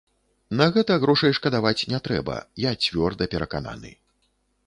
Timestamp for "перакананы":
3.35-3.93